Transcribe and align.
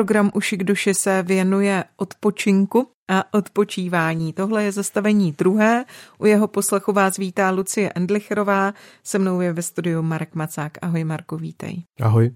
Program 0.00 0.30
Uši 0.34 0.56
k 0.56 0.64
duši 0.64 0.94
se 0.94 1.22
věnuje 1.22 1.84
odpočinku 1.96 2.88
a 3.10 3.34
odpočívání. 3.34 4.32
Tohle 4.32 4.64
je 4.64 4.72
zastavení 4.72 5.32
druhé. 5.32 5.84
U 6.18 6.26
jeho 6.26 6.48
poslechu 6.48 6.92
vás 6.92 7.16
vítá 7.16 7.50
Lucie 7.50 7.92
Endlicherová. 7.94 8.74
Se 9.04 9.18
mnou 9.18 9.40
je 9.40 9.52
ve 9.52 9.62
studiu 9.62 10.02
Marek 10.02 10.34
Macák. 10.34 10.72
Ahoj 10.82 11.04
Marku, 11.04 11.36
vítej. 11.36 11.82
Ahoj. 12.00 12.30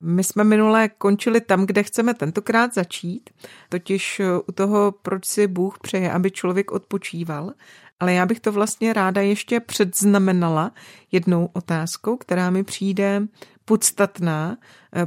My 0.00 0.24
jsme 0.24 0.44
minule 0.44 0.88
končili 0.88 1.40
tam, 1.40 1.66
kde 1.66 1.82
chceme 1.82 2.14
tentokrát 2.14 2.74
začít, 2.74 3.30
totiž 3.68 4.20
u 4.48 4.52
toho, 4.52 4.94
proč 5.02 5.24
si 5.24 5.46
Bůh 5.46 5.78
přeje, 5.78 6.12
aby 6.12 6.30
člověk 6.30 6.72
odpočíval. 6.72 7.52
Ale 8.00 8.12
já 8.12 8.26
bych 8.26 8.40
to 8.40 8.52
vlastně 8.52 8.92
ráda 8.92 9.20
ještě 9.20 9.60
předznamenala 9.60 10.72
jednou 11.12 11.50
otázkou, 11.52 12.16
která 12.16 12.50
mi 12.50 12.64
přijde 12.64 13.22
podstatná 13.70 14.56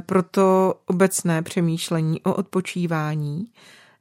pro 0.06 0.22
to 0.22 0.74
obecné 0.86 1.42
přemýšlení 1.42 2.22
o 2.22 2.34
odpočívání. 2.34 3.46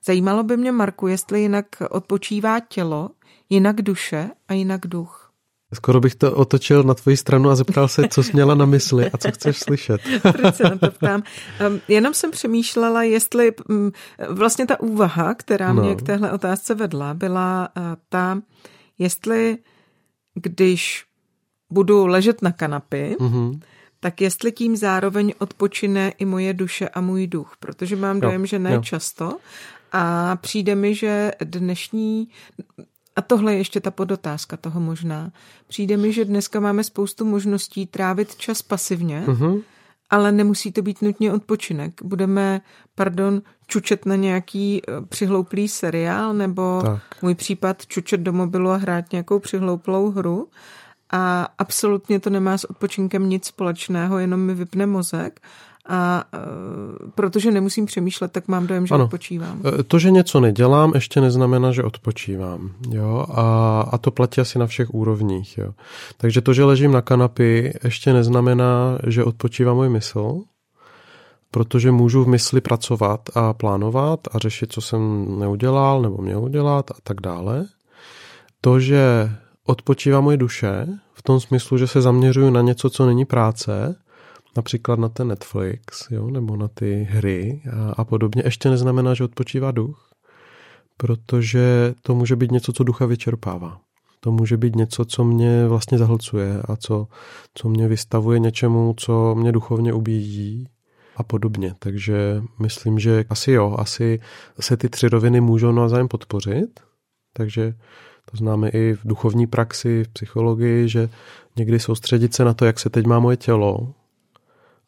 Zajímalo 0.05 0.43
by 0.43 0.57
mě, 0.57 0.71
Marku, 0.71 1.07
jestli 1.07 1.41
jinak 1.41 1.65
odpočívá 1.89 2.59
tělo, 2.59 3.09
jinak 3.49 3.81
duše 3.81 4.29
a 4.47 4.53
jinak 4.53 4.87
duch. 4.87 5.31
Skoro 5.73 5.99
bych 5.99 6.15
to 6.15 6.35
otočil 6.35 6.83
na 6.83 6.93
tvoji 6.93 7.17
stranu 7.17 7.49
a 7.49 7.55
zeptal 7.55 7.87
se, 7.87 8.07
co 8.07 8.23
jsi 8.23 8.33
měla 8.33 8.55
na 8.55 8.65
mysli 8.65 9.11
a 9.11 9.17
co 9.17 9.31
chceš 9.31 9.59
slyšet. 9.59 10.01
Proč 10.21 10.55
se 10.55 10.63
na 10.63 10.77
to 10.77 10.91
ptám? 10.91 11.23
Um, 11.67 11.81
jenom 11.87 12.13
jsem 12.13 12.31
přemýšlela, 12.31 13.03
jestli 13.03 13.51
um, 13.69 13.91
vlastně 14.29 14.65
ta 14.65 14.79
úvaha, 14.79 15.33
která 15.33 15.73
mě 15.73 15.89
no. 15.89 15.95
k 15.95 16.01
téhle 16.01 16.31
otázce 16.31 16.75
vedla, 16.75 17.13
byla 17.13 17.69
uh, 17.77 17.83
ta, 18.09 18.41
jestli 18.99 19.57
když 20.33 21.05
budu 21.69 22.07
ležet 22.07 22.41
na 22.41 22.51
kanapy, 22.51 23.15
mm-hmm 23.19 23.59
tak 24.03 24.21
jestli 24.21 24.51
tím 24.51 24.75
zároveň 24.75 25.33
odpočine 25.39 26.13
i 26.19 26.25
moje 26.25 26.53
duše 26.53 26.89
a 26.89 27.01
můj 27.01 27.27
duch, 27.27 27.55
protože 27.59 27.95
mám 27.95 28.19
dojem, 28.19 28.41
jo, 28.41 28.47
že 28.47 28.59
ne 28.59 28.73
jo. 28.73 28.81
často 28.81 29.37
a 29.91 30.35
přijde 30.35 30.75
mi, 30.75 30.95
že 30.95 31.31
dnešní, 31.43 32.27
a 33.15 33.21
tohle 33.21 33.53
je 33.53 33.57
ještě 33.57 33.79
ta 33.79 33.91
podotázka 33.91 34.57
toho 34.57 34.79
možná, 34.79 35.31
přijde 35.67 35.97
mi, 35.97 36.13
že 36.13 36.25
dneska 36.25 36.59
máme 36.59 36.83
spoustu 36.83 37.25
možností 37.25 37.85
trávit 37.85 38.35
čas 38.35 38.61
pasivně, 38.61 39.23
mm-hmm. 39.27 39.61
ale 40.09 40.31
nemusí 40.31 40.71
to 40.71 40.81
být 40.81 41.01
nutně 41.01 41.33
odpočinek. 41.33 42.03
Budeme, 42.03 42.61
pardon, 42.95 43.41
čučet 43.67 44.05
na 44.05 44.15
nějaký 44.15 44.81
eh, 44.87 44.91
přihlouplý 45.05 45.67
seriál, 45.67 46.33
nebo 46.33 46.81
tak. 46.81 47.01
můj 47.21 47.35
případ 47.35 47.85
čučet 47.85 48.19
do 48.19 48.33
mobilu 48.33 48.69
a 48.69 48.75
hrát 48.75 49.11
nějakou 49.11 49.39
přihlouplou 49.39 50.11
hru 50.11 50.49
a 51.11 51.47
absolutně 51.57 52.19
to 52.19 52.29
nemá 52.29 52.57
s 52.57 52.69
odpočinkem 52.69 53.29
nic 53.29 53.45
společného, 53.45 54.19
jenom 54.19 54.39
mi 54.39 54.53
vypne 54.53 54.85
mozek 54.85 55.39
a 55.89 56.23
uh, 56.33 57.09
protože 57.15 57.51
nemusím 57.51 57.85
přemýšlet, 57.85 58.31
tak 58.31 58.47
mám 58.47 58.67
dojem, 58.67 58.87
že 58.87 58.95
ano. 58.95 59.03
odpočívám. 59.03 59.61
E, 59.79 59.83
to, 59.83 59.99
že 59.99 60.11
něco 60.11 60.39
nedělám, 60.39 60.91
ještě 60.95 61.21
neznamená, 61.21 61.71
že 61.71 61.83
odpočívám. 61.83 62.71
Jo? 62.89 63.25
A, 63.29 63.81
a 63.91 63.97
to 63.97 64.11
platí 64.11 64.41
asi 64.41 64.59
na 64.59 64.67
všech 64.67 64.93
úrovních. 64.93 65.57
Jo? 65.57 65.73
Takže 66.17 66.41
to, 66.41 66.53
že 66.53 66.63
ležím 66.63 66.91
na 66.91 67.01
kanapy, 67.01 67.73
ještě 67.83 68.13
neznamená, 68.13 68.97
že 69.07 69.23
odpočívá 69.23 69.73
můj 69.73 69.89
mysl, 69.89 70.41
protože 71.51 71.91
můžu 71.91 72.23
v 72.23 72.27
mysli 72.27 72.61
pracovat 72.61 73.21
a 73.35 73.53
plánovat 73.53 74.19
a 74.31 74.39
řešit, 74.39 74.73
co 74.73 74.81
jsem 74.81 75.25
neudělal 75.39 76.01
nebo 76.01 76.17
měl 76.17 76.43
udělat 76.43 76.91
a 76.91 76.95
tak 77.03 77.21
dále. 77.21 77.65
To, 78.61 78.79
že 78.79 79.31
odpočívá 79.65 80.21
moje 80.21 80.37
duše 80.37 80.87
v 81.13 81.21
tom 81.21 81.39
smyslu, 81.39 81.77
že 81.77 81.87
se 81.87 82.01
zaměřuju 82.01 82.49
na 82.49 82.61
něco, 82.61 82.89
co 82.89 83.05
není 83.05 83.25
práce, 83.25 83.95
například 84.55 84.99
na 84.99 85.09
ten 85.09 85.27
Netflix, 85.27 86.11
jo, 86.11 86.29
nebo 86.29 86.55
na 86.55 86.67
ty 86.67 87.07
hry 87.11 87.61
a, 87.73 87.91
a 87.91 88.03
podobně, 88.03 88.43
ještě 88.45 88.69
neznamená, 88.69 89.13
že 89.13 89.23
odpočívá 89.23 89.71
duch, 89.71 90.09
protože 90.97 91.93
to 92.01 92.15
může 92.15 92.35
být 92.35 92.51
něco, 92.51 92.73
co 92.73 92.83
ducha 92.83 93.05
vyčerpává. 93.05 93.79
To 94.19 94.31
může 94.31 94.57
být 94.57 94.75
něco, 94.75 95.05
co 95.05 95.23
mě 95.23 95.67
vlastně 95.67 95.97
zahlcuje 95.97 96.61
a 96.65 96.75
co, 96.75 97.07
co 97.53 97.69
mě 97.69 97.87
vystavuje 97.87 98.39
něčemu, 98.39 98.93
co 98.97 99.35
mě 99.35 99.51
duchovně 99.51 99.93
ubíjí 99.93 100.67
a 101.15 101.23
podobně. 101.23 101.75
Takže 101.79 102.43
myslím, 102.59 102.99
že 102.99 103.25
asi 103.29 103.51
jo, 103.51 103.75
asi 103.79 104.19
se 104.59 104.77
ty 104.77 104.89
tři 104.89 105.07
roviny 105.07 105.41
můžou 105.41 105.71
navzájem 105.71 106.07
podpořit. 106.07 106.79
Takže 107.33 107.73
to 108.31 108.37
známe 108.37 108.69
i 108.69 108.93
v 108.93 108.99
duchovní 109.05 109.47
praxi, 109.47 110.03
v 110.03 110.07
psychologii, 110.07 110.89
že 110.89 111.09
někdy 111.55 111.79
soustředit 111.79 112.33
se 112.33 112.45
na 112.45 112.53
to, 112.53 112.65
jak 112.65 112.79
se 112.79 112.89
teď 112.89 113.05
má 113.05 113.19
moje 113.19 113.37
tělo 113.37 113.93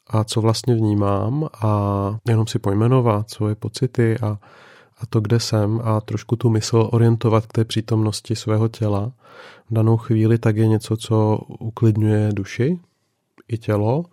a 0.07 0.23
co 0.23 0.41
vlastně 0.41 0.75
vnímám 0.75 1.49
a 1.61 2.17
jenom 2.27 2.47
si 2.47 2.59
pojmenovat 2.59 3.29
svoje 3.29 3.55
pocity 3.55 4.17
a, 4.19 4.39
a 4.97 5.05
to, 5.09 5.21
kde 5.21 5.39
jsem 5.39 5.81
a 5.83 6.01
trošku 6.01 6.35
tu 6.35 6.49
mysl 6.49 6.89
orientovat 6.91 7.45
k 7.45 7.53
té 7.53 7.65
přítomnosti 7.65 8.35
svého 8.35 8.67
těla 8.67 9.11
v 9.69 9.73
danou 9.73 9.97
chvíli, 9.97 10.37
tak 10.37 10.57
je 10.57 10.67
něco, 10.67 10.97
co 10.97 11.37
uklidňuje 11.59 12.29
duši 12.33 12.79
i 13.47 13.57
tělo 13.57 14.05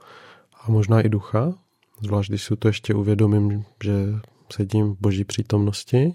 a 0.63 0.71
možná 0.71 1.01
i 1.01 1.09
ducha, 1.09 1.53
zvlášť 2.01 2.29
když 2.29 2.45
si 2.45 2.57
to 2.57 2.69
ještě 2.69 2.95
uvědomím, 2.95 3.65
že 3.85 3.93
sedím 4.53 4.95
v 4.95 5.01
boží 5.01 5.25
přítomnosti 5.25 6.15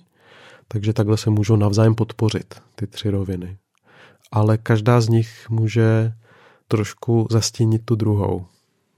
takže 0.68 0.94
takhle 0.94 1.18
se 1.18 1.30
můžou 1.30 1.56
navzájem 1.56 1.96
podpořit 1.96 2.62
ty 2.76 2.88
tři 2.88 3.10
roviny. 3.10 3.58
Ale 4.32 4.58
každá 4.58 5.02
z 5.02 5.10
nich 5.10 5.50
může 5.50 6.14
trošku 6.68 7.28
zastínit 7.32 7.82
tu 7.86 7.96
druhou. 7.96 8.46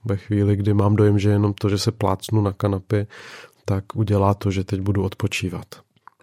Ve 0.06 0.18
chvíli, 0.18 0.56
kdy 0.56 0.74
mám 0.74 0.96
dojem, 0.96 1.20
že 1.20 1.30
jenom 1.30 1.54
to, 1.54 1.70
že 1.70 1.78
se 1.78 1.92
plácnu 1.92 2.42
na 2.42 2.54
kanapě, 2.54 3.08
tak 3.66 3.96
udělá 3.96 4.34
to, 4.34 4.52
že 4.52 4.64
teď 4.64 4.82
budu 4.82 5.04
odpočívat. 5.04 5.66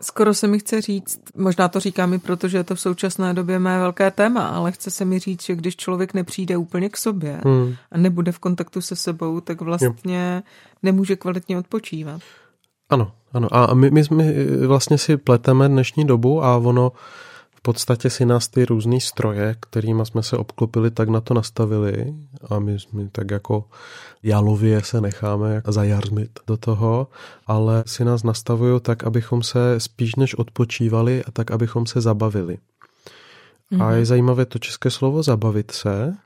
Skoro 0.00 0.34
se 0.34 0.46
mi 0.46 0.58
chce 0.58 0.80
říct, 0.80 1.20
možná 1.36 1.68
to 1.68 1.80
říkám 1.80 2.14
i 2.14 2.18
proto, 2.18 2.48
že 2.48 2.56
je 2.56 2.64
to 2.64 2.74
v 2.74 2.80
současné 2.80 3.34
době 3.34 3.58
mé 3.58 3.78
velké 3.78 4.10
téma, 4.10 4.48
ale 4.48 4.72
chce 4.72 4.90
se 4.90 5.04
mi 5.04 5.18
říct, 5.18 5.42
že 5.42 5.54
když 5.54 5.76
člověk 5.76 6.14
nepřijde 6.14 6.56
úplně 6.56 6.88
k 6.88 6.96
sobě 6.96 7.40
hmm. 7.44 7.74
a 7.90 7.98
nebude 7.98 8.32
v 8.32 8.38
kontaktu 8.38 8.80
se 8.80 8.96
sebou, 8.96 9.40
tak 9.40 9.60
vlastně 9.60 10.42
jo. 10.46 10.52
nemůže 10.82 11.16
kvalitně 11.16 11.58
odpočívat. 11.58 12.22
Ano, 12.90 13.12
ano. 13.32 13.48
A 13.54 13.74
my, 13.74 13.90
my, 13.90 14.02
my 14.10 14.56
vlastně 14.66 14.98
si 14.98 15.16
pleteme 15.16 15.68
dnešní 15.68 16.04
dobu 16.04 16.44
a 16.44 16.56
ono 16.56 16.92
v 17.54 17.60
podstatě 17.62 18.10
si 18.10 18.26
nás 18.26 18.48
ty 18.48 18.64
různé 18.64 19.00
stroje, 19.00 19.56
kterými 19.60 20.06
jsme 20.06 20.22
se 20.22 20.36
obklopili, 20.36 20.90
tak 20.90 21.08
na 21.08 21.20
to 21.20 21.34
nastavili 21.34 22.14
a 22.50 22.58
my, 22.58 22.76
my 22.92 23.08
tak 23.08 23.30
jako 23.30 23.64
jalově 24.22 24.82
se 24.82 25.00
necháme 25.00 25.62
zajarzmit 25.66 26.40
do 26.46 26.56
toho, 26.56 27.08
ale 27.46 27.84
si 27.86 28.04
nás 28.04 28.22
nastavují 28.22 28.80
tak, 28.80 29.04
abychom 29.04 29.42
se 29.42 29.80
spíš 29.80 30.14
než 30.14 30.34
odpočívali 30.34 31.24
a 31.24 31.30
tak, 31.30 31.50
abychom 31.50 31.86
se 31.86 32.00
zabavili. 32.00 32.58
Mm-hmm. 33.72 33.84
A 33.84 33.90
je 33.90 33.96
mhm. 33.96 34.04
zajímavé 34.04 34.46
to 34.46 34.58
české 34.58 34.90
slovo 34.90 35.22
zabavit 35.22 35.70
se, 35.70 36.16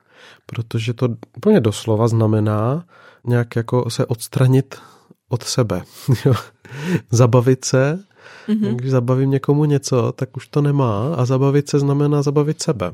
protože 0.47 0.95
to 0.95 1.09
úplně 1.37 1.61
doslova 1.61 2.09
znamená 2.09 2.85
nějak 3.27 3.57
jako 3.57 3.91
se 3.91 4.07
odstranit 4.07 4.75
od 5.29 5.43
sebe. 5.43 5.83
zabavit 7.11 7.65
se, 7.65 8.05
mm-hmm. 8.49 8.77
když 8.77 8.91
zabavím 8.91 9.31
někomu 9.31 9.65
něco, 9.65 10.13
tak 10.13 10.37
už 10.37 10.49
to 10.49 10.63
nemá 10.63 11.15
a 11.15 11.25
zabavit 11.25 11.69
se 11.69 11.79
znamená 11.79 12.23
zabavit 12.23 12.63
sebe. 12.63 12.93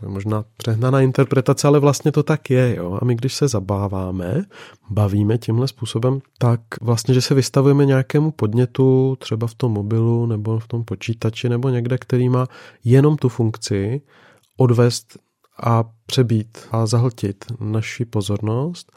To 0.00 0.06
je 0.06 0.10
možná 0.10 0.44
přehnaná 0.56 1.00
interpretace, 1.00 1.68
ale 1.68 1.78
vlastně 1.78 2.12
to 2.12 2.22
tak 2.22 2.50
je. 2.50 2.76
Jo? 2.76 2.98
A 3.02 3.04
my, 3.04 3.14
když 3.14 3.34
se 3.34 3.48
zabáváme, 3.48 4.44
bavíme 4.90 5.38
tímhle 5.38 5.68
způsobem, 5.68 6.20
tak 6.38 6.60
vlastně, 6.80 7.14
že 7.14 7.22
se 7.22 7.34
vystavujeme 7.34 7.86
nějakému 7.86 8.30
podnětu, 8.30 9.16
třeba 9.20 9.46
v 9.46 9.54
tom 9.54 9.72
mobilu 9.72 10.26
nebo 10.26 10.58
v 10.58 10.68
tom 10.68 10.84
počítači 10.84 11.48
nebo 11.48 11.68
někde, 11.68 11.98
který 11.98 12.28
má 12.28 12.46
jenom 12.84 13.16
tu 13.16 13.28
funkci 13.28 14.02
odvést 14.56 15.18
a 15.62 15.84
přebít 16.06 16.58
a 16.70 16.86
zahltit 16.86 17.44
naši 17.60 18.04
pozornost 18.04 18.92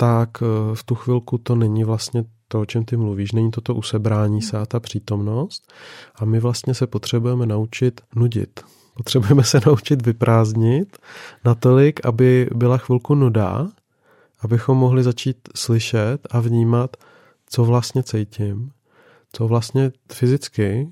tak 0.00 0.30
eh, 0.42 0.74
v 0.74 0.82
tu 0.84 0.94
chvilku 0.94 1.38
to 1.38 1.54
není 1.54 1.84
vlastně 1.84 2.24
to, 2.48 2.60
o 2.60 2.64
čem 2.64 2.84
ty 2.84 2.96
mluvíš, 2.96 3.32
není 3.32 3.50
to 3.50 3.60
to 3.60 3.74
usebrání 3.74 4.42
se 4.42 4.58
a 4.58 4.66
ta 4.66 4.80
přítomnost 4.80 5.72
a 6.14 6.24
my 6.24 6.40
vlastně 6.40 6.74
se 6.74 6.86
potřebujeme 6.86 7.46
naučit 7.46 8.00
nudit. 8.14 8.60
Potřebujeme 8.94 9.44
se 9.44 9.60
naučit 9.66 10.06
vyprázdnit 10.06 10.98
natolik, 11.44 12.06
aby 12.06 12.48
byla 12.54 12.78
chvilku 12.78 13.14
nuda, 13.14 13.68
abychom 14.40 14.78
mohli 14.78 15.02
začít 15.02 15.36
slyšet 15.54 16.18
a 16.30 16.40
vnímat, 16.40 16.96
co 17.46 17.64
vlastně 17.64 18.02
cítím, 18.02 18.70
co 19.32 19.48
vlastně 19.48 19.92
fyzicky, 20.12 20.88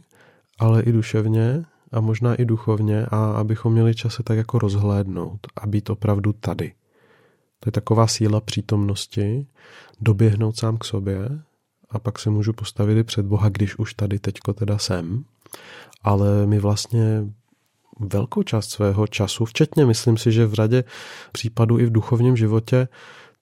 ale 0.59 0.83
i 0.83 0.93
duševně 0.93 1.65
a 1.93 2.01
možná 2.01 2.35
i 2.35 2.45
duchovně 2.45 3.07
a 3.07 3.33
abychom 3.33 3.73
měli 3.73 3.95
čas 3.95 4.15
se 4.15 4.23
tak 4.23 4.37
jako 4.37 4.59
rozhlédnout 4.59 5.47
a 5.57 5.67
být 5.67 5.91
opravdu 5.91 6.33
tady 6.33 6.73
To 7.61 7.69
je 7.69 7.73
taková 7.73 8.07
síla 8.07 8.41
přítomnosti, 8.41 9.47
doběhnout 10.01 10.57
sám 10.57 10.79
k 10.79 10.85
sobě 10.85 11.29
a 11.91 11.99
pak 11.99 12.19
se 12.19 12.31
můžu 12.31 12.53
postavit 12.53 12.99
i 12.99 13.05
před 13.05 13.27
Boha, 13.27 13.49
když 13.49 13.79
už 13.79 13.95
tady 13.95 14.19
teďko 14.19 14.53
teda 14.53 14.79
jsem. 14.79 15.25
Ale 16.03 16.47
my 16.47 16.59
vlastně 16.59 17.25
velkou 18.01 18.43
část 18.43 18.71
svého 18.71 19.07
času, 19.07 19.45
včetně 19.45 19.87
myslím 19.87 20.17
si, 20.17 20.33
že 20.33 20.47
v 20.47 20.55
řadě 20.55 20.85
případů 21.33 21.79
i 21.79 21.87
v 21.87 21.93
duchovním 21.93 22.37
životě, 22.37 22.89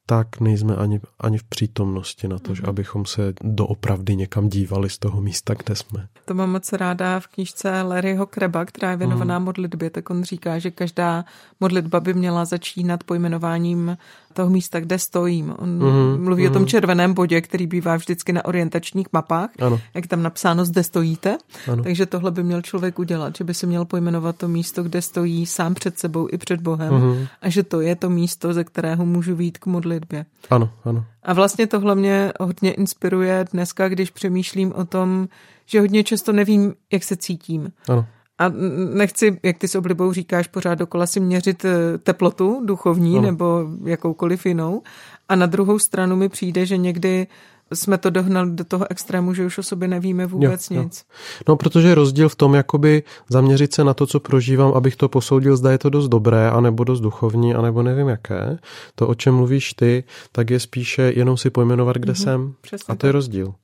tak 0.07 0.41
nejsme 0.41 0.77
ani, 0.77 1.01
ani 1.21 1.39
v 1.39 1.45
přítomnosti 1.45 2.29
na 2.29 2.39
to, 2.39 2.53
mm-hmm. 2.53 2.69
abychom 2.69 3.07
se 3.07 3.35
doopravdy 3.41 4.17
někam 4.17 4.49
dívali 4.49 4.91
z 4.91 4.99
toho 4.99 5.21
místa, 5.21 5.55
kde 5.55 5.77
jsme. 5.77 6.09
To 6.25 6.35
mám 6.35 6.51
moc 6.51 6.73
ráda 6.73 7.21
v 7.21 7.27
knížce 7.27 7.83
Larryho 7.83 8.27
Kreba, 8.27 8.65
která 8.65 8.91
je 8.91 8.97
věnovaná 8.97 9.39
mm. 9.39 9.45
modlitbě, 9.45 9.91
tak 9.91 10.11
on 10.11 10.25
říká, 10.25 10.59
že 10.59 10.71
každá 10.71 11.25
modlitba 11.61 12.01
by 12.01 12.15
měla 12.15 12.45
začínat 12.45 13.05
pojmenováním 13.05 13.97
toho 14.37 14.51
místa, 14.51 14.81
kde 14.81 14.99
stojím. 14.99 15.55
On 15.59 15.79
mm-hmm. 15.79 16.19
mluví 16.19 16.45
mm-hmm. 16.45 16.51
o 16.51 16.53
tom 16.53 16.63
mhm. 16.63 16.69
červeném 16.69 17.15
bodě, 17.15 17.41
který 17.41 17.67
bývá 17.67 17.97
vždycky 17.97 18.33
na 18.33 18.45
orientačních 18.45 19.07
mapách, 19.13 19.51
ano. 19.59 19.81
jak 19.95 20.07
tam 20.07 20.23
napsáno, 20.23 20.65
zde 20.65 20.83
stojíte. 20.83 21.39
Ano. 21.73 21.83
Takže 21.83 22.07
tohle 22.07 22.31
by 22.31 22.43
měl 22.43 22.63
člověk 22.63 22.99
udělat, 22.99 23.37
že 23.37 23.45
by 23.45 23.55
si 23.55 23.67
měl 23.67 23.85
pojmenovat 23.85 24.37
to 24.37 24.49
místo, 24.49 24.83
kde 24.83 25.03
stojí 25.03 25.47
sám 25.47 25.75
před 25.75 25.99
sebou 25.99 26.29
i 26.33 26.39
před 26.39 26.61
Bohem 26.61 26.93
mm-hmm. 26.93 27.29
a 27.43 27.49
že 27.49 27.63
to 27.63 27.81
je 27.81 27.97
to 27.97 28.11
místo, 28.11 28.55
ze 28.55 28.65
kterého 28.65 29.07
můžu 29.07 29.37
vít 29.37 29.59
k 29.59 29.67
modlitbě. 29.67 30.27
Ano, 30.51 30.71
ano. 30.85 31.05
A 31.23 31.33
vlastně 31.33 31.67
tohle 31.67 31.95
mě 31.95 32.33
hodně 32.41 32.73
inspiruje 32.73 33.45
dneska, 33.53 33.89
když 33.89 34.11
přemýšlím 34.11 34.73
o 34.73 34.85
tom, 34.85 35.29
že 35.67 35.81
hodně 35.81 36.05
často 36.05 36.33
nevím, 36.33 36.75
jak 36.93 37.05
se 37.05 37.17
cítím. 37.17 37.73
Ano. 37.89 38.07
A 38.39 38.49
nechci, 38.95 39.41
jak 39.43 39.59
ty 39.59 39.69
s 39.69 39.75
oblibou 39.75 40.13
říkáš, 40.13 40.49
pořád 40.49 40.75
dokola 40.75 41.07
si 41.07 41.21
měřit 41.21 41.65
eh, 41.65 41.99
teplotu 41.99 42.63
duchovní 42.65 43.19
ano. 43.19 43.27
nebo 43.27 43.69
jakoukoliv 43.85 44.47
jinou. 44.47 44.83
A 45.29 45.37
na 45.37 45.47
druhou 45.47 45.79
stranu 45.79 46.17
mi 46.17 46.29
přijde, 46.29 46.67
že 46.67 46.77
někdy 46.77 47.27
jsme 47.75 47.99
to 47.99 48.11
dohnali 48.11 48.51
do 48.51 48.65
toho 48.65 48.91
extrému, 48.91 49.35
že 49.35 49.47
už 49.47 49.59
o 49.59 49.63
sobě 49.63 49.89
nevíme 49.89 50.27
vůbec 50.27 50.71
jo, 50.71 50.83
nic. 50.83 51.05
Jo. 51.09 51.43
No, 51.49 51.57
protože 51.57 51.89
je 51.89 51.95
rozdíl 51.95 52.29
v 52.29 52.37
tom, 52.37 52.55
jakoby 52.55 53.03
zaměřit 53.29 53.75
se 53.75 53.85
na 53.85 53.95
to, 53.95 54.07
co 54.07 54.21
prožívám, 54.21 54.73
abych 54.73 54.97
to 54.97 55.09
posoudil, 55.09 55.57
zda 55.57 55.71
je 55.71 55.79
to 55.79 55.91
dost 55.91 56.09
dobré, 56.09 56.51
anebo 56.51 56.85
dost 56.85 57.01
duchovní, 57.01 57.55
anebo 57.55 57.83
nevím 57.83 58.09
jaké. 58.09 58.59
To, 58.95 59.09
o 59.09 59.15
čem 59.15 59.35
mluvíš 59.35 59.73
ty, 59.73 60.05
tak 60.33 60.51
je 60.51 60.61
spíše 60.61 61.13
jenom 61.17 61.37
si 61.37 61.51
pojmenovat, 61.51 61.97
kde 61.97 62.13
mm-hmm, 62.13 62.23
jsem. 62.23 62.55
A 62.73 62.93
to 62.93 62.97
tak. 62.97 63.05
je 63.05 63.13
rozdíl. 63.13 63.55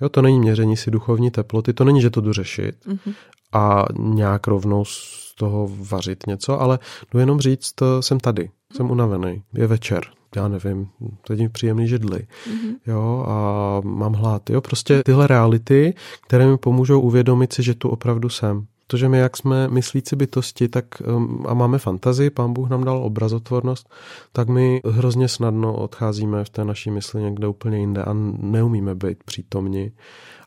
Jo, 0.00 0.08
to 0.08 0.22
není 0.22 0.38
měření 0.38 0.76
si 0.76 0.90
duchovní 0.90 1.30
teploty, 1.30 1.72
to 1.72 1.84
není, 1.84 2.00
že 2.00 2.10
to 2.10 2.20
jdu 2.20 2.32
řešit 2.32 2.74
mm-hmm. 2.86 3.14
A 3.52 3.84
nějak 3.98 4.46
rovnou 4.46 4.84
z 4.84 5.34
toho 5.34 5.70
vařit 5.90 6.26
něco, 6.26 6.60
ale 6.60 6.78
jdu 7.12 7.18
jenom 7.18 7.40
říct, 7.40 7.74
jsem 8.00 8.20
tady, 8.20 8.50
jsem 8.76 8.90
unavený, 8.90 9.42
je 9.54 9.66
večer, 9.66 10.02
já 10.36 10.48
nevím, 10.48 10.88
teď 11.26 11.40
mi 11.40 11.48
příjemný 11.48 11.88
židli, 11.88 12.18
mm-hmm. 12.18 12.74
jo, 12.86 13.24
a 13.28 13.80
mám 13.84 14.12
hlad, 14.12 14.50
jo, 14.50 14.60
prostě 14.60 15.02
tyhle 15.02 15.26
reality, 15.26 15.94
které 16.26 16.46
mi 16.46 16.58
pomůžou 16.58 17.00
uvědomit 17.00 17.52
si, 17.52 17.62
že 17.62 17.74
tu 17.74 17.88
opravdu 17.88 18.28
jsem. 18.28 18.66
Protože 18.92 19.08
my, 19.08 19.18
jak 19.18 19.36
jsme 19.36 19.68
myslící 19.68 20.16
bytosti, 20.16 20.68
tak 20.68 20.84
um, 21.16 21.46
a 21.48 21.54
máme 21.54 21.78
fantazii, 21.78 22.30
pán 22.30 22.52
Bůh 22.52 22.70
nám 22.70 22.84
dal 22.84 23.04
obrazotvornost, 23.04 23.88
tak 24.32 24.48
my 24.48 24.80
hrozně 24.84 25.28
snadno 25.28 25.74
odcházíme 25.74 26.44
v 26.44 26.50
té 26.50 26.64
naší 26.64 26.90
mysli 26.90 27.22
někde 27.22 27.46
úplně 27.48 27.78
jinde 27.78 28.02
a 28.02 28.12
neumíme 28.38 28.94
být 28.94 29.24
přítomni. 29.24 29.92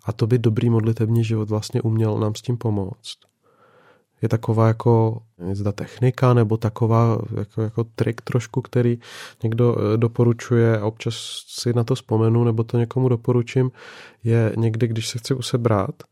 A 0.06 0.12
to 0.13 0.27
by 0.27 0.38
dobrý 0.38 0.69
modlitební 0.69 1.24
život 1.24 1.50
vlastně 1.50 1.81
uměl 1.81 2.18
nám 2.18 2.36
s 2.36 2.42
tím 2.42 2.57
pomoct 2.57 3.18
je 4.21 4.30
taková 4.30 4.68
jako 4.68 5.21
zda 5.51 5.71
technika 5.71 6.33
nebo 6.33 6.57
taková 6.57 7.18
jako, 7.38 7.62
jako 7.62 7.83
trik 7.83 8.21
trošku, 8.21 8.62
který 8.62 9.00
někdo 9.44 9.75
eh, 9.77 9.98
doporučuje 9.98 10.80
a 10.80 10.86
občas 10.86 11.15
si 11.48 11.74
na 11.74 11.83
to 11.83 11.95
vzpomenu 11.95 12.44
nebo 12.44 12.63
to 12.63 12.77
někomu 12.77 13.09
doporučím, 13.09 13.71
je 14.24 14.53
někdy, 14.57 14.88
když 14.88 15.07
se 15.07 15.18
chci 15.19 15.33
usebrat, 15.33 16.03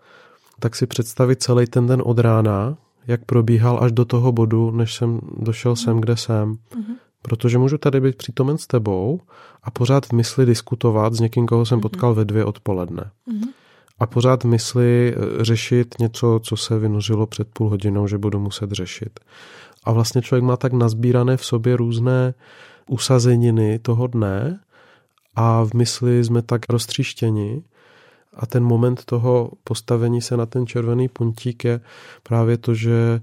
tak 0.63 0.75
si 0.75 0.87
představit 0.87 1.43
celý 1.43 1.67
ten 1.67 1.87
den 1.87 2.01
od 2.05 2.19
rána, 2.19 2.77
jak 3.07 3.25
probíhal 3.25 3.79
až 3.81 3.91
do 3.91 4.05
toho 4.05 4.31
bodu, 4.31 4.71
než 4.71 4.93
jsem 4.95 5.19
došel 5.37 5.75
sem, 5.75 6.01
kde 6.01 6.17
jsem. 6.17 6.53
Mm-hmm. 6.53 6.95
Protože 7.21 7.57
můžu 7.57 7.77
tady 7.77 8.01
být 8.01 8.15
přítomen 8.15 8.57
s 8.57 8.67
tebou 8.67 9.19
a 9.63 9.71
pořád 9.71 10.05
v 10.05 10.11
mysli 10.11 10.45
diskutovat 10.45 11.13
s 11.13 11.19
někým, 11.19 11.45
koho 11.45 11.65
jsem 11.65 11.79
mm-hmm. 11.79 11.81
potkal 11.81 12.13
ve 12.13 12.25
dvě 12.25 12.45
odpoledne. 12.45 13.11
Mm-hmm 13.27 13.49
a 13.99 14.07
pořád 14.07 14.43
mysli 14.45 15.15
eh, 15.15 15.43
řešit 15.43 15.95
něco, 15.99 16.39
co 16.43 16.57
se 16.57 16.79
vynořilo 16.79 17.27
před 17.27 17.47
půl 17.53 17.69
hodinou, 17.69 18.07
že 18.07 18.17
budu 18.17 18.39
muset 18.39 18.71
řešit. 18.71 19.19
A 19.83 19.91
vlastně 19.91 20.21
člověk 20.21 20.43
má 20.43 20.57
tak 20.57 20.73
nazbírané 20.73 21.37
v 21.37 21.45
sobě 21.45 21.77
různé 21.77 22.33
usazeniny 22.87 23.79
toho 23.79 24.07
dne 24.07 24.59
a 25.35 25.63
v 25.63 25.73
mysli 25.73 26.23
jsme 26.23 26.41
tak 26.41 26.61
roztříštěni 26.69 27.63
a 28.35 28.45
ten 28.45 28.63
moment 28.63 29.05
toho 29.05 29.51
postavení 29.63 30.21
se 30.21 30.37
na 30.37 30.45
ten 30.45 30.67
červený 30.67 31.07
puntík 31.07 31.65
je 31.65 31.79
právě 32.23 32.57
to, 32.57 32.73
že 32.73 33.21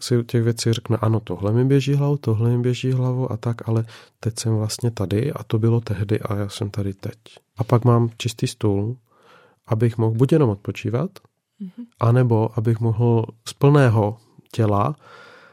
si 0.00 0.18
u 0.18 0.22
těch 0.22 0.42
věcí 0.42 0.72
řekne, 0.72 0.96
ano, 0.96 1.20
tohle 1.20 1.52
mi 1.52 1.64
běží 1.64 1.94
hlavou, 1.94 2.16
tohle 2.16 2.50
mi 2.50 2.58
běží 2.58 2.92
hlavou 2.92 3.32
a 3.32 3.36
tak, 3.36 3.68
ale 3.68 3.84
teď 4.20 4.38
jsem 4.38 4.56
vlastně 4.56 4.90
tady 4.90 5.32
a 5.32 5.42
to 5.44 5.58
bylo 5.58 5.80
tehdy 5.80 6.20
a 6.20 6.34
já 6.34 6.48
jsem 6.48 6.70
tady 6.70 6.94
teď. 6.94 7.18
A 7.56 7.64
pak 7.64 7.84
mám 7.84 8.10
čistý 8.16 8.46
stůl 8.46 8.96
abych 9.66 9.98
mohl 9.98 10.14
buď 10.14 10.32
jenom 10.32 10.50
odpočívat, 10.50 11.10
mm-hmm. 11.60 11.86
anebo 12.00 12.50
abych 12.58 12.80
mohl 12.80 13.26
z 13.48 13.52
plného 13.52 14.16
těla, 14.52 14.96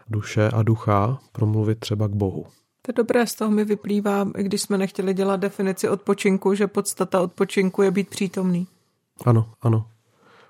duše 0.10 0.50
a 0.54 0.64
ducha 0.64 1.20
promluvit 1.32 1.80
třeba 1.80 2.08
k 2.08 2.12
Bohu. 2.12 2.46
To 2.82 2.90
je 2.90 2.94
dobré, 2.94 3.28
z 3.28 3.36
toho 3.36 3.52
mi 3.52 3.66
vyplývá, 3.66 4.28
i 4.38 4.44
když 4.44 4.62
jsme 4.62 4.78
nechtěli 4.78 5.14
dělat 5.14 5.40
definici 5.40 5.90
odpočinku, 5.90 6.54
že 6.54 6.68
podstata 6.68 7.22
odpočinku 7.22 7.82
je 7.82 7.92
být 7.92 8.10
přítomný. 8.10 8.68
Ano, 9.26 9.52
ano 9.62 9.86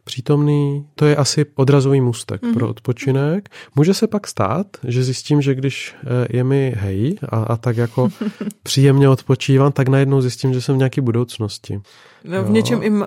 přítomný, 0.10 0.86
to 0.96 1.06
je 1.06 1.16
asi 1.16 1.46
odrazový 1.56 2.02
můstek 2.02 2.42
mm-hmm. 2.42 2.54
pro 2.54 2.66
mhm. 2.66 2.72
odpočinek. 2.72 3.50
Může 3.76 3.94
se 3.94 4.08
pak 4.08 4.28
stát, 4.28 4.68
že 4.84 5.04
zjistím, 5.04 5.42
že 5.42 5.56
když 5.56 5.96
eh, 6.04 6.38
je 6.38 6.44
mi 6.44 6.74
hej 6.78 7.18
a, 7.30 7.38
a 7.38 7.58
tak 7.58 7.78
jako 7.78 8.10
příjemně 8.64 9.10
odpočívám, 9.10 9.72
tak 9.72 9.88
najednou 9.88 10.22
zjistím, 10.22 10.54
že 10.54 10.62
jsem 10.62 10.76
v 10.76 10.78
nějaké 10.78 11.02
budoucnosti. 11.02 11.82
No, 12.24 12.44
v 12.44 12.50
něčem 12.50 12.84
im, 12.84 13.06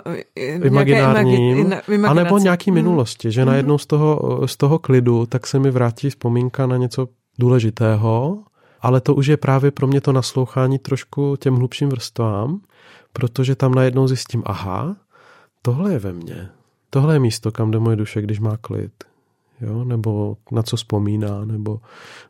imaginárním, 0.65 1.73
imagi, 1.89 2.07
anebo 2.07 2.39
nějaký 2.39 2.71
mm. 2.71 2.75
minulosti, 2.75 3.31
že 3.33 3.43
mm-hmm. 3.43 3.47
najednou 3.47 3.79
z 3.79 3.87
toho, 3.87 4.41
z 4.47 4.57
toho 4.57 4.79
klidu 4.79 5.27
tak 5.27 5.47
se 5.47 5.59
mi 5.59 5.71
vrátí 5.71 6.11
vzpomínka 6.11 6.67
na 6.67 6.77
něco 6.77 7.09
důležitého, 7.39 8.39
ale 8.81 9.01
to 9.01 9.15
už 9.15 9.27
je 9.27 9.37
právě 9.37 9.71
pro 9.71 9.87
mě 9.87 10.01
to 10.01 10.13
naslouchání 10.13 10.79
trošku 10.79 11.37
těm 11.37 11.55
hlubším 11.55 11.89
vrstvám, 11.89 12.61
protože 13.13 13.55
tam 13.57 13.75
najednou 13.75 14.09
zjistím, 14.09 14.43
aha, 14.47 14.97
tohle 15.63 15.93
je 15.93 15.99
ve 15.99 16.13
mně, 16.13 16.49
tohle 16.91 17.15
je 17.15 17.19
místo, 17.19 17.53
kam 17.53 17.71
jde 17.71 17.79
moje 17.79 17.97
duše, 17.97 18.23
když 18.23 18.41
má 18.41 18.57
klid. 18.57 18.93
Jo? 19.61 19.85
Nebo 19.85 20.37
na 20.53 20.63
co 20.63 20.77
vzpomíná, 20.77 21.45
nebo, 21.45 21.81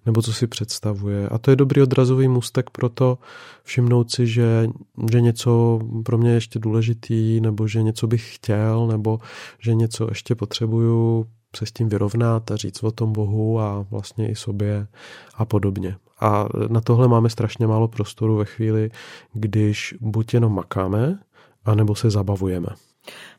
nebo 0.07 0.23
co 0.23 0.33
si 0.33 0.47
představuje. 0.47 1.29
A 1.29 1.39
to 1.39 1.51
je 1.51 1.57
dobrý 1.57 1.83
odrazový 1.83 2.29
můstek 2.29 2.71
pro 2.71 2.89
to 2.89 3.19
všimnout 3.63 4.11
si, 4.11 4.27
že, 4.27 4.69
že 5.13 5.21
něco 5.21 5.81
pro 6.05 6.19
mě 6.19 6.31
je 6.31 6.35
ještě 6.35 6.59
důležitý, 6.59 7.41
nebo 7.41 7.69
že 7.69 7.83
něco 7.83 8.07
bych 8.07 8.35
chtěl, 8.35 8.87
nebo 8.87 9.21
že 9.59 9.75
něco 9.75 10.07
ještě 10.09 10.35
potřebuju 10.35 11.27
se 11.57 11.67
s 11.67 11.73
tím 11.73 11.89
vyrovnat 11.89 12.51
a 12.51 12.57
říct 12.57 12.83
o 12.83 12.91
tom 12.91 13.13
Bohu 13.13 13.61
a 13.61 13.87
vlastně 13.91 14.31
i 14.31 14.35
sobě 14.35 14.87
a 15.35 15.45
podobně. 15.45 15.97
A 16.21 16.49
na 16.69 16.81
tohle 16.81 17.09
máme 17.09 17.31
strašně 17.31 17.67
málo 17.67 17.89
prostoru 17.89 18.37
ve 18.37 18.45
chvíli, 18.45 18.91
když 19.33 19.95
buď 20.01 20.35
jenom 20.35 20.55
makáme, 20.55 21.19
anebo 21.65 21.95
se 21.95 22.11
zabavujeme. 22.11 22.69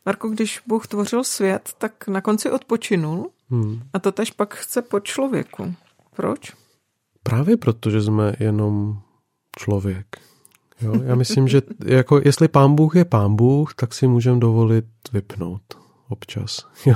Marko, 0.05 0.29
když 0.29 0.61
Bůh 0.67 0.87
tvořil 0.87 1.23
svět, 1.23 1.69
tak 1.77 2.07
na 2.07 2.21
konci 2.21 2.51
odpočinul 2.51 3.29
hmm. 3.49 3.81
a 3.93 3.99
to 3.99 4.11
tež 4.11 4.31
pak 4.31 4.55
chce 4.55 4.81
po 4.81 4.99
člověku. 4.99 5.73
Proč? 6.15 6.53
Právě 7.23 7.57
proto, 7.57 7.89
že 7.89 8.01
jsme 8.01 8.33
jenom 8.39 9.01
člověk. 9.59 10.07
Jo? 10.81 10.93
Já 11.05 11.15
myslím, 11.15 11.47
že 11.47 11.61
jako 11.85 12.21
jestli 12.25 12.47
pán 12.47 12.75
Bůh 12.75 12.95
je 12.95 13.05
pán 13.05 13.35
Bůh, 13.35 13.73
tak 13.73 13.93
si 13.93 14.07
můžeme 14.07 14.39
dovolit 14.39 14.85
vypnout 15.13 15.61
občas. 16.09 16.67
Jo? 16.85 16.95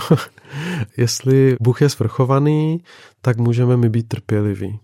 jestli 0.98 1.56
Bůh 1.62 1.82
je 1.82 1.90
svrchovaný, 1.90 2.84
tak 3.22 3.38
můžeme 3.38 3.78
my 3.78 3.90
být 3.90 4.08
trpěliví. 4.08 4.80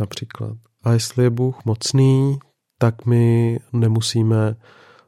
Například. 0.00 0.56
A 0.82 0.92
jestli 0.92 1.24
je 1.24 1.30
Bůh 1.30 1.64
mocný, 1.64 2.38
tak 2.78 3.06
my 3.06 3.58
nemusíme 3.72 4.56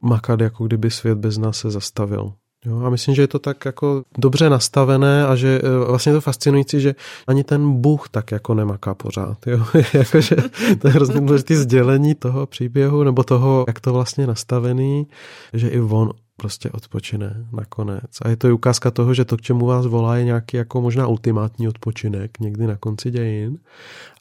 makat, 0.03 0.41
jako 0.41 0.67
kdyby 0.67 0.91
svět 0.91 1.19
bez 1.19 1.39
nás 1.39 1.59
se 1.59 1.71
zastavil. 1.71 2.33
Jo, 2.67 2.83
a 2.85 2.91
myslím, 2.91 3.15
že 3.15 3.23
je 3.23 3.29
to 3.29 3.39
tak 3.39 3.65
jako 3.65 4.03
dobře 4.19 4.51
nastavené 4.51 5.27
a 5.27 5.37
že 5.37 5.61
e, 5.65 5.85
vlastně 5.87 6.11
je 6.11 6.15
to 6.15 6.21
fascinující, 6.21 6.81
že 6.81 6.95
ani 7.27 7.45
ten 7.45 7.73
Bůh 7.81 8.09
tak 8.09 8.33
jako 8.33 8.55
nemaká 8.55 8.95
pořád. 8.95 9.47
Jo? 9.47 9.65
Jakože 9.95 10.37
to 10.79 10.89
je 10.89 10.93
hrozně 10.93 11.21
důležité 11.21 11.57
sdělení 11.57 12.15
toho 12.15 12.47
příběhu 12.47 13.05
nebo 13.05 13.23
toho, 13.23 13.65
jak 13.69 13.81
to 13.81 13.93
vlastně 13.93 14.27
nastavený, 14.27 15.07
že 15.53 15.69
i 15.69 15.81
on 15.81 16.11
prostě 16.37 16.71
odpočine 16.71 17.47
nakonec. 17.53 18.11
A 18.23 18.29
je 18.29 18.37
to 18.37 18.49
i 18.49 18.53
ukázka 18.53 18.91
toho, 18.91 19.15
že 19.15 19.25
to, 19.25 19.37
k 19.37 19.41
čemu 19.41 19.67
vás 19.67 19.87
volá, 19.87 20.17
je 20.17 20.25
nějaký 20.25 20.57
jako 20.57 20.81
možná 20.81 21.07
ultimátní 21.07 21.69
odpočinek 21.69 22.41
někdy 22.41 22.67
na 22.67 22.77
konci 22.77 23.11
dějin, 23.11 23.59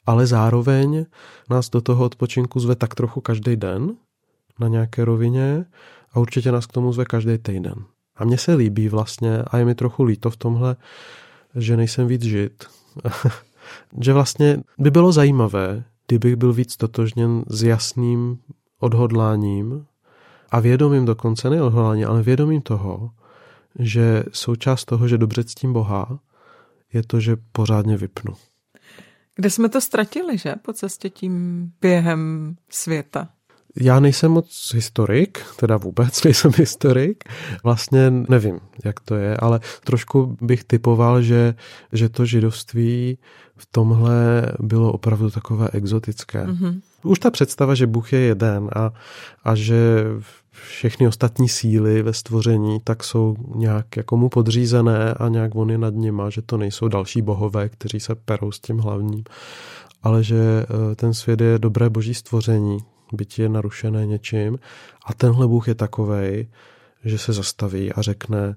ale 0.06 0.26
zároveň 0.26 1.06
nás 1.50 1.70
do 1.70 1.80
toho 1.80 2.04
odpočinku 2.04 2.60
zve 2.60 2.74
tak 2.74 2.94
trochu 2.94 3.20
každý 3.20 3.56
den 3.56 3.96
na 4.60 4.68
nějaké 4.68 5.04
rovině 5.04 5.64
a 6.12 6.20
určitě 6.20 6.52
nás 6.52 6.66
k 6.66 6.72
tomu 6.72 6.92
zve 6.92 7.04
každý 7.04 7.38
týden. 7.38 7.74
A 8.16 8.24
mně 8.24 8.38
se 8.38 8.54
líbí 8.54 8.88
vlastně, 8.88 9.42
a 9.46 9.58
je 9.58 9.64
mi 9.64 9.74
trochu 9.74 10.02
líto 10.02 10.30
v 10.30 10.36
tomhle, 10.36 10.76
že 11.54 11.76
nejsem 11.76 12.06
víc 12.06 12.22
žit. 12.22 12.64
že 14.00 14.12
vlastně 14.12 14.62
by 14.78 14.90
bylo 14.90 15.12
zajímavé, 15.12 15.84
kdybych 16.06 16.36
byl 16.36 16.52
víc 16.52 16.76
totožněn 16.76 17.44
s 17.48 17.62
jasným 17.62 18.38
odhodláním 18.78 19.86
a 20.50 20.60
vědomím 20.60 21.04
dokonce, 21.04 21.50
ne 21.50 21.62
odhodlání, 21.62 22.04
ale 22.04 22.22
vědomím 22.22 22.62
toho, 22.62 23.10
že 23.78 24.24
součást 24.32 24.84
toho, 24.84 25.08
že 25.08 25.18
dobře 25.18 25.44
ctím 25.44 25.72
Boha, 25.72 26.18
je 26.92 27.02
to, 27.02 27.20
že 27.20 27.36
pořádně 27.52 27.96
vypnu. 27.96 28.34
Kde 29.34 29.50
jsme 29.50 29.68
to 29.68 29.80
ztratili, 29.80 30.38
že? 30.38 30.54
Po 30.62 30.72
cestě 30.72 31.10
tím 31.10 31.66
během 31.80 32.54
světa. 32.70 33.28
Já 33.76 34.00
nejsem 34.00 34.32
moc 34.32 34.72
historik, 34.74 35.44
teda 35.56 35.76
vůbec 35.76 36.24
nejsem 36.24 36.52
historik. 36.56 37.24
Vlastně 37.64 38.10
nevím, 38.10 38.60
jak 38.84 39.00
to 39.00 39.14
je, 39.14 39.36
ale 39.36 39.60
trošku 39.84 40.36
bych 40.40 40.64
typoval, 40.64 41.22
že, 41.22 41.54
že 41.92 42.08
to 42.08 42.24
židovství 42.24 43.18
v 43.56 43.66
tomhle 43.70 44.46
bylo 44.60 44.92
opravdu 44.92 45.30
takové 45.30 45.68
exotické. 45.72 46.46
Mm-hmm. 46.46 46.80
Už 47.02 47.18
ta 47.18 47.30
představa, 47.30 47.74
že 47.74 47.86
Bůh 47.86 48.12
je 48.12 48.18
jeden 48.18 48.70
a, 48.76 48.92
a 49.44 49.54
že 49.54 50.04
všechny 50.52 51.08
ostatní 51.08 51.48
síly 51.48 52.02
ve 52.02 52.12
stvoření 52.12 52.80
tak 52.84 53.04
jsou 53.04 53.36
nějak 53.54 53.96
jako 53.96 54.16
mu 54.16 54.28
podřízené 54.28 55.14
a 55.14 55.28
nějak 55.28 55.54
on 55.54 55.70
je 55.70 55.78
nad 55.78 55.94
nima, 55.94 56.30
že 56.30 56.42
to 56.42 56.56
nejsou 56.56 56.88
další 56.88 57.22
bohové, 57.22 57.68
kteří 57.68 58.00
se 58.00 58.14
perou 58.14 58.52
s 58.52 58.60
tím 58.60 58.78
hlavním, 58.78 59.24
ale 60.02 60.24
že 60.24 60.36
eh, 60.36 60.94
ten 60.94 61.14
svět 61.14 61.40
je 61.40 61.58
dobré 61.58 61.90
boží 61.90 62.14
stvoření, 62.14 62.78
byť 63.12 63.38
je 63.38 63.48
narušené 63.48 64.06
něčím 64.06 64.58
a 65.06 65.14
tenhle 65.14 65.46
Bůh 65.46 65.68
je 65.68 65.74
takovej, 65.74 66.48
že 67.04 67.18
se 67.18 67.32
zastaví 67.32 67.92
a 67.92 68.02
řekne, 68.02 68.56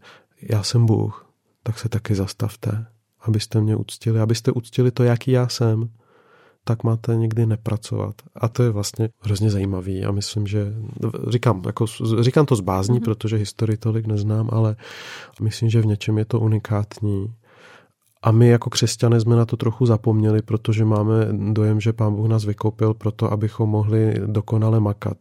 já 0.49 0.63
jsem 0.63 0.85
Bůh, 0.85 1.29
tak 1.63 1.79
se 1.79 1.89
taky 1.89 2.15
zastavte, 2.15 2.85
abyste 3.21 3.61
mě 3.61 3.75
uctili, 3.75 4.19
abyste 4.19 4.51
uctili 4.51 4.91
to, 4.91 5.03
jaký 5.03 5.31
já 5.31 5.47
jsem 5.47 5.89
tak 6.63 6.83
máte 6.83 7.15
někdy 7.15 7.45
nepracovat. 7.45 8.15
A 8.35 8.47
to 8.47 8.63
je 8.63 8.69
vlastně 8.69 9.09
hrozně 9.19 9.49
zajímavý 9.49 10.05
a 10.05 10.11
myslím, 10.11 10.47
že 10.47 10.73
říkám, 11.27 11.61
jako, 11.65 11.85
říkám 12.19 12.45
to 12.45 12.55
z 12.55 12.61
bázní, 12.61 12.99
mm-hmm. 12.99 13.03
protože 13.03 13.37
historii 13.37 13.77
tolik 13.77 14.07
neznám, 14.07 14.49
ale 14.51 14.75
myslím, 15.41 15.69
že 15.69 15.81
v 15.81 15.85
něčem 15.85 16.17
je 16.17 16.25
to 16.25 16.39
unikátní. 16.39 17.33
A 18.23 18.31
my 18.31 18.47
jako 18.47 18.69
křesťané 18.69 19.19
jsme 19.19 19.35
na 19.35 19.45
to 19.45 19.57
trochu 19.57 19.85
zapomněli, 19.85 20.41
protože 20.41 20.85
máme 20.85 21.27
dojem, 21.31 21.79
že 21.79 21.93
Pán 21.93 22.15
Bůh 22.15 22.29
nás 22.29 22.45
vykoupil 22.45 22.93
proto, 22.93 23.31
abychom 23.31 23.69
mohli 23.69 24.13
dokonale 24.25 24.79
makat. 24.79 25.17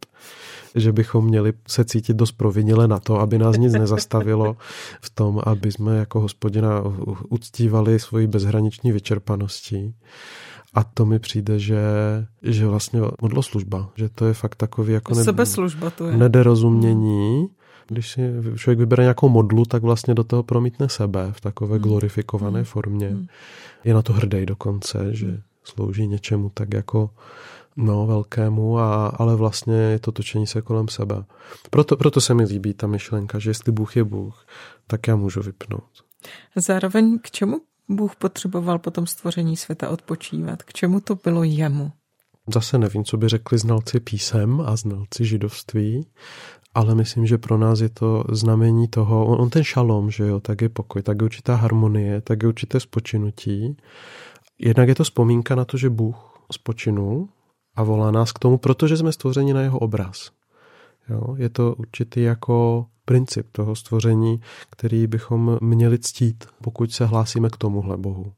Že 0.75 0.91
bychom 0.91 1.25
měli 1.25 1.53
se 1.67 1.85
cítit 1.85 2.13
dost 2.17 2.31
provinile 2.31 2.87
na 2.87 2.99
to, 2.99 3.19
aby 3.19 3.37
nás 3.37 3.57
nic 3.57 3.73
nezastavilo 3.73 4.55
v 5.01 5.09
tom, 5.09 5.41
aby 5.43 5.71
jsme 5.71 5.97
jako 5.97 6.19
hospodina 6.19 6.83
uctívali 7.29 7.99
svoji 7.99 8.27
bezhraniční 8.27 8.91
vyčerpaností. 8.91 9.95
A 10.73 10.83
to 10.83 11.05
mi 11.05 11.19
přijde, 11.19 11.59
že, 11.59 11.81
že 12.41 12.67
vlastně 12.67 13.01
modloslužba, 13.21 13.89
že 13.95 14.09
to 14.09 14.25
je 14.25 14.33
fakt 14.33 14.55
takový 14.55 14.93
jako 14.93 15.15
ne, 15.15 15.23
Sebeslužba 15.23 15.89
to 15.89 16.07
je. 16.07 16.17
nedorozumění. 16.17 17.47
Když 17.87 18.11
si 18.11 18.21
člověk 18.57 18.79
vybere 18.79 19.03
nějakou 19.03 19.29
modlu, 19.29 19.65
tak 19.65 19.83
vlastně 19.83 20.13
do 20.13 20.23
toho 20.23 20.43
promítne 20.43 20.89
sebe 20.89 21.31
v 21.31 21.41
takové 21.41 21.75
hmm. 21.75 21.83
glorifikované 21.83 22.59
hmm. 22.59 22.65
formě. 22.65 23.07
Hmm. 23.07 23.27
Je 23.83 23.93
na 23.93 24.01
to 24.01 24.13
hrdý 24.13 24.45
dokonce, 24.45 25.15
že 25.15 25.41
slouží 25.63 26.07
něčemu 26.07 26.51
tak 26.53 26.73
jako 26.73 27.09
no, 27.77 28.07
velkému, 28.07 28.79
a, 28.79 29.07
ale 29.07 29.35
vlastně 29.35 29.75
je 29.75 29.99
to 29.99 30.11
točení 30.11 30.47
se 30.47 30.61
kolem 30.61 30.87
sebe. 30.87 31.23
Proto, 31.69 31.97
proto 31.97 32.21
se 32.21 32.33
mi 32.33 32.43
líbí 32.43 32.73
ta 32.73 32.87
myšlenka, 32.87 33.39
že 33.39 33.49
jestli 33.49 33.71
Bůh 33.71 33.95
je 33.97 34.03
Bůh, 34.03 34.45
tak 34.87 35.07
já 35.07 35.15
můžu 35.15 35.41
vypnout. 35.41 35.89
Zároveň 36.55 37.19
k 37.19 37.31
čemu 37.31 37.61
Bůh 37.89 38.15
potřeboval 38.15 38.79
po 38.79 38.91
tom 38.91 39.07
stvoření 39.07 39.57
světa 39.57 39.89
odpočívat? 39.89 40.63
K 40.63 40.73
čemu 40.73 40.99
to 40.99 41.15
bylo 41.23 41.43
jemu? 41.43 41.91
Zase 42.53 42.77
nevím, 42.77 43.03
co 43.03 43.17
by 43.17 43.29
řekli 43.29 43.57
znalci 43.57 43.99
písem 43.99 44.61
a 44.61 44.75
znalci 44.75 45.25
židovství, 45.25 46.05
ale 46.73 46.95
myslím, 46.95 47.25
že 47.25 47.37
pro 47.37 47.57
nás 47.57 47.79
je 47.79 47.89
to 47.89 48.23
znamení 48.31 48.87
toho, 48.87 49.25
on, 49.25 49.41
on 49.41 49.49
ten 49.49 49.63
šalom, 49.63 50.11
že 50.11 50.27
jo, 50.27 50.39
tak 50.39 50.61
je 50.61 50.69
pokoj, 50.69 51.01
tak 51.01 51.21
je 51.21 51.25
určitá 51.25 51.55
harmonie, 51.55 52.21
tak 52.21 52.43
je 52.43 52.49
určité 52.49 52.79
spočinutí. 52.79 53.77
Jednak 54.59 54.87
je 54.87 54.95
to 54.95 55.03
vzpomínka 55.03 55.55
na 55.55 55.65
to, 55.65 55.77
že 55.77 55.89
Bůh 55.89 56.45
spočinul 56.51 57.27
a 57.75 57.83
volá 57.83 58.11
nás 58.11 58.31
k 58.31 58.39
tomu, 58.39 58.57
protože 58.57 58.97
jsme 58.97 59.11
stvořeni 59.11 59.53
na 59.53 59.61
jeho 59.61 59.79
obraz. 59.79 60.31
Jo, 61.09 61.35
je 61.37 61.49
to 61.49 61.75
určitý 61.75 62.21
jako 62.21 62.85
princip 63.05 63.47
toho 63.51 63.75
stvoření, 63.75 64.41
který 64.69 65.07
bychom 65.07 65.57
měli 65.61 65.99
ctít, 65.99 66.45
pokud 66.61 66.91
se 66.91 67.05
hlásíme 67.05 67.49
k 67.49 67.57
tomuhle 67.57 67.97
Bohu. 67.97 68.33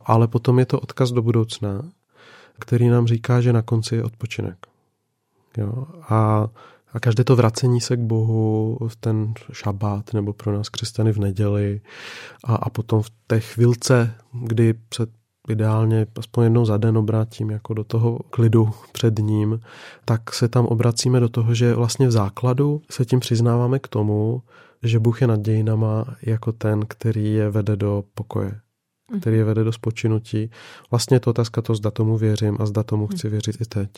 Ale 0.00 0.28
potom 0.28 0.58
je 0.58 0.66
to 0.66 0.80
odkaz 0.80 1.10
do 1.10 1.22
budoucna, 1.22 1.82
který 2.58 2.88
nám 2.88 3.06
říká, 3.06 3.40
že 3.40 3.52
na 3.52 3.62
konci 3.62 3.94
je 3.94 4.04
odpočinek. 4.04 4.66
Jo? 5.56 5.86
A, 6.08 6.48
a 6.98 7.00
každé 7.00 7.24
to 7.24 7.36
vracení 7.36 7.80
se 7.80 7.96
k 7.96 8.00
Bohu 8.00 8.78
ten 9.00 9.34
šabát 9.52 10.14
nebo 10.14 10.32
pro 10.32 10.52
nás 10.52 10.68
křesťany 10.68 11.12
v 11.12 11.18
neděli 11.18 11.80
a, 12.44 12.54
a 12.54 12.70
potom 12.70 13.02
v 13.02 13.10
té 13.26 13.40
chvilce, 13.40 14.14
kdy 14.32 14.74
se 14.94 15.06
ideálně 15.48 16.06
aspoň 16.18 16.44
jednou 16.44 16.64
za 16.64 16.76
den 16.76 16.98
obrátím 16.98 17.50
jako 17.50 17.74
do 17.74 17.84
toho 17.84 18.18
klidu 18.30 18.70
před 18.92 19.18
ním, 19.18 19.60
tak 20.04 20.34
se 20.34 20.48
tam 20.48 20.66
obracíme 20.66 21.20
do 21.20 21.28
toho, 21.28 21.54
že 21.54 21.74
vlastně 21.74 22.08
v 22.08 22.12
základu 22.12 22.82
se 22.90 23.04
tím 23.04 23.20
přiznáváme 23.20 23.78
k 23.78 23.88
tomu, 23.88 24.42
že 24.82 24.98
Bůh 24.98 25.20
je 25.20 25.26
nad 25.26 25.40
dějinama 25.40 26.04
jako 26.22 26.52
ten, 26.52 26.80
který 26.88 27.32
je 27.32 27.50
vede 27.50 27.76
do 27.76 28.04
pokoje, 28.14 28.60
který 29.20 29.36
je 29.36 29.44
vede 29.44 29.64
do 29.64 29.72
spočinutí. 29.72 30.50
Vlastně 30.90 31.16
je 31.16 31.20
to 31.20 31.30
otázka 31.30 31.62
to, 31.62 31.74
zda 31.74 31.90
tomu 31.90 32.16
věřím 32.16 32.56
a 32.60 32.66
zda 32.66 32.82
tomu 32.82 33.06
chci 33.06 33.28
věřit 33.28 33.60
i 33.60 33.64
teď. 33.64 33.90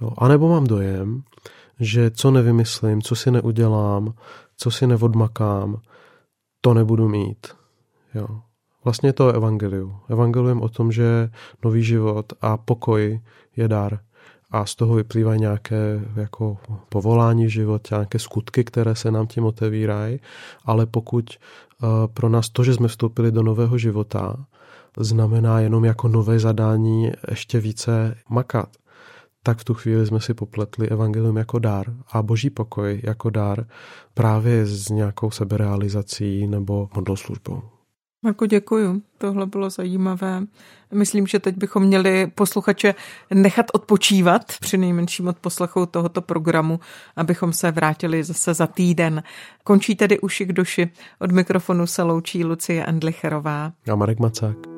Jo. 0.00 0.10
A 0.18 0.28
nebo 0.28 0.48
mám 0.48 0.66
dojem, 0.66 1.22
že 1.80 2.10
co 2.10 2.30
nevymyslím, 2.30 3.02
co 3.02 3.16
si 3.16 3.30
neudělám, 3.30 4.14
co 4.56 4.70
si 4.70 4.86
neodmakám, 4.86 5.80
to 6.60 6.74
nebudu 6.74 7.08
mít. 7.08 7.46
Jo. 8.14 8.26
Vlastně 8.84 9.12
to 9.12 9.28
je 9.28 9.34
evangelium. 9.34 9.96
Evangelium 10.08 10.62
o 10.62 10.68
tom, 10.68 10.92
že 10.92 11.30
nový 11.64 11.82
život 11.82 12.32
a 12.40 12.56
pokoj 12.56 13.20
je 13.56 13.68
dar 13.68 13.98
a 14.50 14.66
z 14.66 14.74
toho 14.74 14.94
vyplývají 14.94 15.40
nějaké 15.40 16.00
jako 16.16 16.56
povolání 16.88 17.46
v 17.46 17.48
životě, 17.48 17.94
nějaké 17.94 18.18
skutky, 18.18 18.64
které 18.64 18.94
se 18.94 19.10
nám 19.10 19.26
tím 19.26 19.44
otevírají, 19.44 20.20
ale 20.64 20.86
pokud 20.86 21.30
uh, 21.82 21.88
pro 22.06 22.28
nás 22.28 22.48
to, 22.48 22.64
že 22.64 22.74
jsme 22.74 22.88
vstoupili 22.88 23.32
do 23.32 23.42
nového 23.42 23.78
života, 23.78 24.36
znamená 24.98 25.60
jenom 25.60 25.84
jako 25.84 26.08
nové 26.08 26.38
zadání 26.38 27.12
ještě 27.30 27.60
více 27.60 28.16
makat, 28.28 28.68
tak 29.48 29.58
v 29.58 29.64
tu 29.64 29.74
chvíli 29.74 30.06
jsme 30.06 30.20
si 30.20 30.34
popletli 30.34 30.88
evangelium 30.88 31.36
jako 31.36 31.58
dár 31.58 31.86
a 32.12 32.22
boží 32.22 32.50
pokoj 32.50 33.00
jako 33.04 33.30
dár 33.30 33.66
právě 34.14 34.66
s 34.66 34.88
nějakou 34.88 35.30
seberealizací 35.30 36.46
nebo 36.46 36.88
modloslužbou. 36.94 37.62
Marko, 38.22 38.46
děkuju. 38.46 39.02
Tohle 39.18 39.46
bylo 39.46 39.70
zajímavé. 39.70 40.42
Myslím, 40.94 41.26
že 41.26 41.38
teď 41.38 41.56
bychom 41.56 41.82
měli 41.82 42.26
posluchače 42.26 42.94
nechat 43.34 43.66
odpočívat 43.72 44.42
při 44.60 44.78
nejmenším 44.78 45.28
od 45.28 45.38
poslechu 45.38 45.86
tohoto 45.86 46.22
programu, 46.22 46.80
abychom 47.16 47.52
se 47.52 47.70
vrátili 47.70 48.24
zase 48.24 48.54
za 48.54 48.66
týden. 48.66 49.22
Končí 49.64 49.94
tedy 49.94 50.20
uši 50.20 50.46
k 50.46 50.52
duši. 50.52 50.90
Od 51.18 51.32
mikrofonu 51.32 51.86
se 51.86 52.02
loučí 52.02 52.44
Lucie 52.44 52.84
Endlicherová. 52.84 53.72
A 53.92 53.94
Marek 53.94 54.18
Macák. 54.18 54.77